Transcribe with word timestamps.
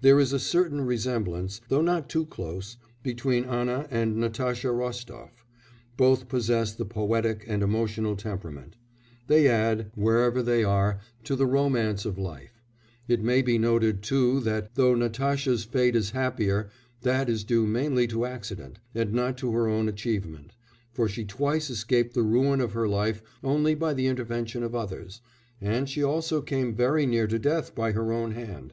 There 0.00 0.18
is 0.18 0.32
a 0.32 0.38
certain 0.38 0.80
resemblance, 0.80 1.60
though 1.68 1.82
not 1.82 2.08
too 2.08 2.24
close, 2.24 2.78
between 3.02 3.44
Anna 3.44 3.86
and 3.90 4.16
Natasha 4.16 4.68
Rostof; 4.68 5.44
both 5.98 6.30
possess 6.30 6.72
the 6.72 6.86
poetic 6.86 7.44
and 7.46 7.62
emotional 7.62 8.16
temperament; 8.16 8.76
they 9.26 9.46
add, 9.48 9.92
wherever 9.94 10.42
they 10.42 10.64
are, 10.64 11.00
to 11.24 11.36
the 11.36 11.44
romance 11.44 12.06
of 12.06 12.16
life; 12.16 12.62
it 13.06 13.20
may 13.22 13.42
be 13.42 13.58
noted 13.58 14.00
too 14.00 14.40
that, 14.40 14.74
though 14.76 14.94
Natasha's 14.94 15.64
fate 15.64 15.94
is 15.94 16.12
happier, 16.12 16.70
that 17.02 17.28
is 17.28 17.44
due 17.44 17.66
mainly 17.66 18.06
to 18.06 18.24
accident, 18.24 18.78
and 18.94 19.12
not 19.12 19.36
to 19.36 19.52
her 19.52 19.68
own 19.68 19.90
achievement, 19.90 20.52
for 20.94 21.06
she 21.06 21.26
twice 21.26 21.68
escaped 21.68 22.14
the 22.14 22.22
ruin 22.22 22.62
of 22.62 22.72
her 22.72 22.88
life 22.88 23.22
only 23.44 23.74
by 23.74 23.92
the 23.92 24.06
intervention 24.06 24.62
of 24.62 24.74
others, 24.74 25.20
and 25.60 25.90
she 25.90 26.02
also 26.02 26.40
came 26.40 26.74
very 26.74 27.04
near 27.04 27.26
to 27.26 27.38
death 27.38 27.74
by 27.74 27.92
her 27.92 28.10
own 28.10 28.30
hand. 28.30 28.72